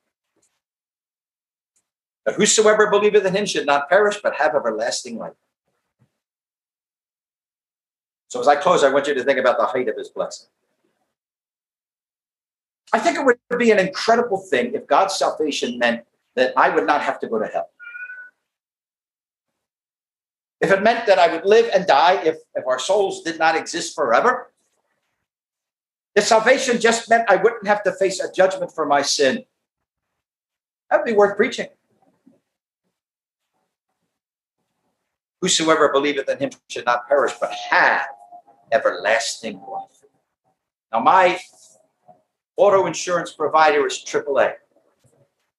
[2.25, 5.33] That whosoever believeth in him should not perish, but have everlasting life.
[8.29, 10.47] So as I close, I want you to think about the height of his blessing.
[12.93, 16.05] I think it would be an incredible thing if God's salvation meant
[16.35, 17.69] that I would not have to go to hell.
[20.59, 23.55] If it meant that I would live and die, if, if our souls did not
[23.55, 24.51] exist forever,
[26.15, 29.45] if salvation just meant I wouldn't have to face a judgment for my sin,
[30.89, 31.67] that would be worth preaching.
[35.41, 38.07] Whosoever believeth in him should not perish, but have
[38.71, 39.91] everlasting life.
[40.91, 41.39] Now, my
[42.55, 44.53] auto insurance provider is AAA.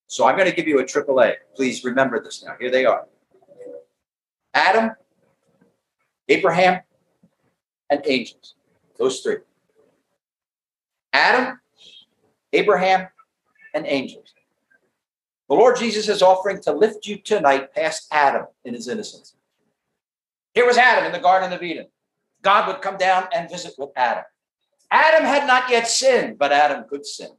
[0.09, 1.35] So I'm going to give you a AAA.
[1.55, 2.57] Please remember this now.
[2.59, 3.07] Here they are
[4.55, 4.93] Adam,
[6.29, 6.81] Abraham,
[7.91, 8.55] and angels.
[8.99, 9.37] Those three.
[11.13, 11.61] Adam,
[12.53, 13.09] Abraham,
[13.75, 14.35] and angels.
[15.49, 19.35] The Lord Jesus is offering to lift you tonight past Adam in his innocence.
[20.53, 21.87] Here was Adam in the Garden of Eden.
[22.43, 24.25] God would come down and visit with Adam.
[24.91, 27.31] Adam had not yet sinned, but Adam could sin.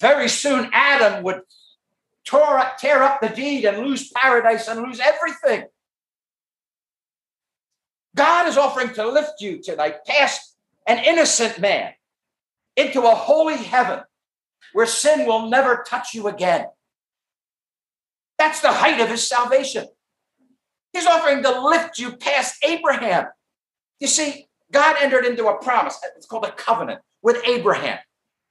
[0.00, 1.40] Very soon, Adam would
[2.26, 5.66] tear up the deed and lose paradise and lose everything.
[8.14, 10.56] God is offering to lift you tonight past
[10.86, 11.92] an innocent man
[12.76, 14.00] into a holy heaven
[14.72, 16.66] where sin will never touch you again.
[18.38, 19.86] That's the height of his salvation.
[20.92, 23.26] He's offering to lift you past Abraham.
[24.00, 25.98] You see, God entered into a promise.
[26.16, 27.98] It's called a covenant with Abraham.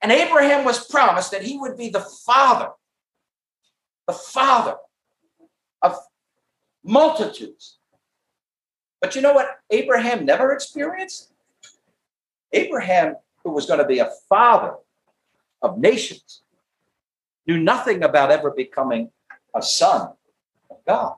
[0.02, 2.70] And Abraham was promised that he would be the father,
[4.06, 4.76] the father
[5.82, 5.96] of
[6.84, 7.78] multitudes.
[9.00, 11.32] But you know what Abraham never experienced?
[12.52, 14.74] Abraham, who was going to be a father
[15.62, 16.42] of nations,
[17.46, 19.10] knew nothing about ever becoming
[19.54, 20.12] a son
[20.70, 21.14] of God.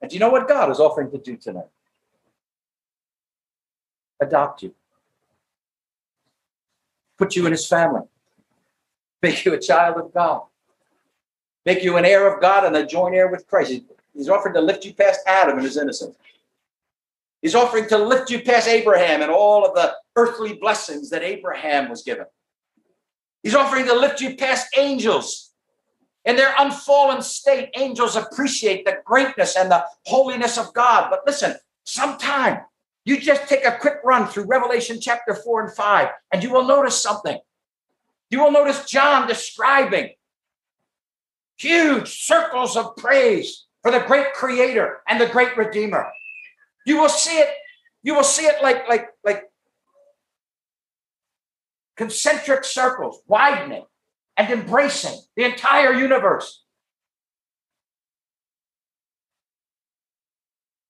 [0.00, 1.68] And do you know what God is offering to do tonight?
[4.20, 4.74] Adopt you,
[7.18, 8.02] put you in his family,
[9.22, 10.42] make you a child of God,
[11.64, 13.82] make you an heir of God and a joint heir with Christ.
[14.14, 16.16] He's offering to lift you past Adam and his innocence.
[17.42, 21.88] He's offering to lift you past Abraham and all of the earthly blessings that Abraham
[21.88, 22.26] was given.
[23.42, 25.46] He's offering to lift you past angels
[26.26, 31.08] in their unfallen state, angels appreciate the greatness and the holiness of God.
[31.08, 31.54] But listen,
[31.84, 32.62] sometime
[33.04, 36.66] you just take a quick run through Revelation chapter 4 and 5, and you will
[36.66, 37.38] notice something.
[38.30, 40.10] You will notice John describing
[41.56, 46.10] huge circles of praise for the great creator and the great redeemer.
[46.84, 47.48] You will see it,
[48.02, 49.44] you will see it like, like, like
[51.96, 53.84] concentric circles widening
[54.36, 56.64] and embracing the entire universe.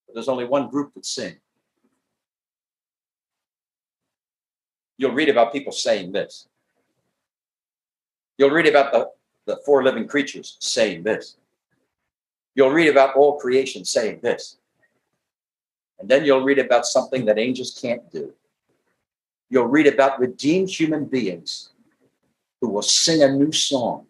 [0.07, 1.37] But there's only one group that sing.
[4.99, 6.49] You'll read about people saying this.
[8.39, 9.11] You'll read about the,
[9.47, 11.37] the four living creatures saying this.
[12.55, 14.57] You'll read about all creation saying this.
[15.99, 18.33] And then you'll read about something that angels can't do.
[19.49, 21.71] You'll read about redeemed human beings
[22.61, 24.07] who will sing a new song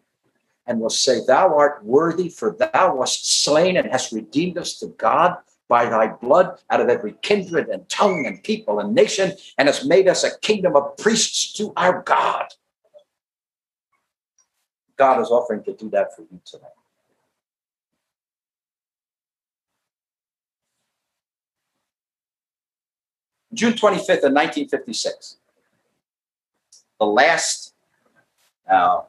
[0.65, 4.87] and will say, Thou art worthy, for thou wast slain and hast redeemed us to
[4.87, 5.37] God
[5.69, 9.85] by thy blood out of every kindred and tongue and people and nation, and hast
[9.85, 12.45] made us a kingdom of priests to our God.
[14.97, 16.71] God is offering to do that for you tonight.
[23.53, 25.37] June 25th of 1956.
[26.99, 27.73] The last,
[28.67, 29.07] now,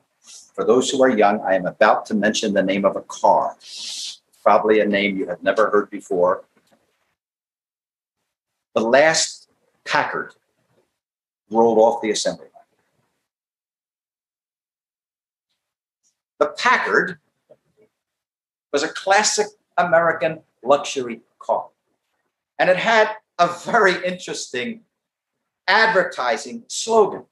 [0.55, 3.57] for those who are young, I am about to mention the name of a car.
[4.43, 6.45] Probably a name you have never heard before.
[8.75, 9.49] The last
[9.85, 10.35] Packard
[11.51, 12.58] rolled off the assembly line.
[16.39, 17.19] The Packard
[18.73, 21.69] was a classic American luxury car.
[22.59, 24.83] And it had a very interesting
[25.67, 27.25] advertising slogan.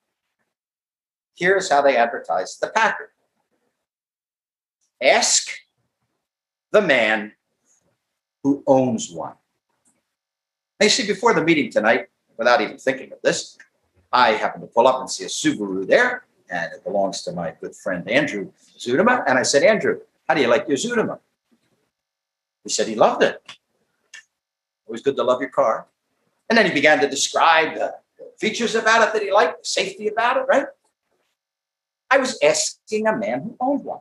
[1.36, 3.08] Here's how they advertised the Packard
[5.02, 5.50] Ask
[6.72, 7.32] the man
[8.42, 9.34] who owns one.
[10.80, 13.58] Now, you see, before the meeting tonight, without even thinking of this,
[14.12, 17.54] I happened to pull up and see a Subaru there, and it belongs to my
[17.60, 19.24] good friend Andrew Zudema.
[19.26, 21.18] And I said, Andrew, how do you like your Zudema?
[22.62, 23.42] He said he loved it.
[24.86, 25.86] Always good to love your car.
[26.48, 27.94] And then he began to describe the
[28.38, 30.66] features about it that he liked, the safety about it, right?
[32.10, 34.00] I was asking a man who owned one.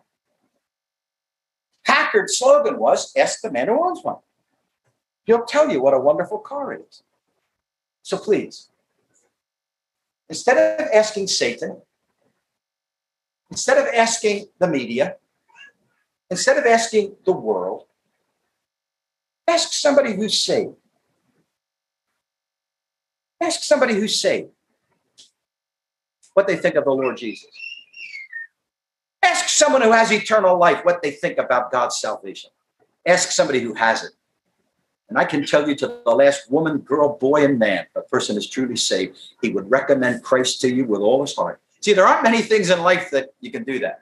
[1.85, 4.17] Packard's slogan was ask the man who owns one.
[5.25, 7.03] He'll tell you what a wonderful car it is.
[8.03, 8.69] So please,
[10.29, 11.81] instead of asking Satan,
[13.51, 15.15] instead of asking the media,
[16.29, 17.85] instead of asking the world,
[19.47, 20.75] ask somebody who's saved.
[23.41, 24.49] Ask somebody who's saved
[26.33, 27.49] what they think of the Lord Jesus.
[29.23, 32.51] Ask someone who has eternal life what they think about God's salvation.
[33.05, 34.11] Ask somebody who has it.
[35.09, 38.37] And I can tell you to the last woman, girl, boy, and man, a person
[38.37, 41.61] is truly saved, he would recommend Christ to you with all his heart.
[41.81, 44.01] See, there aren't many things in life that you can do that.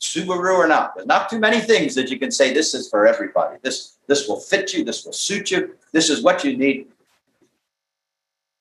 [0.00, 3.06] Subaru or not, there's not too many things that you can say this is for
[3.06, 3.58] everybody.
[3.62, 6.88] This this will fit you, this will suit you, this is what you need.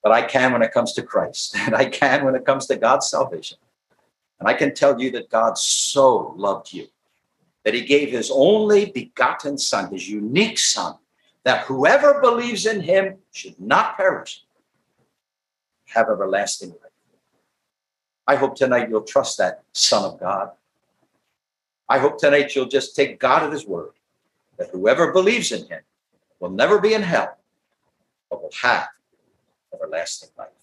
[0.03, 2.75] But I can when it comes to Christ, and I can when it comes to
[2.75, 3.57] God's salvation.
[4.39, 6.87] And I can tell you that God so loved you
[7.63, 10.95] that he gave his only begotten son, his unique son,
[11.43, 14.43] that whoever believes in him should not perish,
[15.87, 16.80] have everlasting life.
[18.31, 20.51] I hope tonight you'll trust that Son of God.
[21.89, 23.91] I hope tonight you'll just take God at his word
[24.57, 25.81] that whoever believes in him
[26.39, 27.37] will never be in hell,
[28.29, 28.87] but will have
[29.73, 30.60] everlasting life.